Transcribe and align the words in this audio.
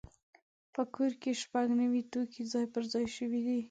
په 0.73 0.81
کور 0.93 1.11
کې 1.21 1.31
شپږ 1.41 1.67
نوي 1.81 2.01
توکي 2.11 2.43
ځای 2.53 2.65
پر 2.73 2.83
ځای 2.93 3.05
شوي 3.17 3.41
دي. 3.47 3.57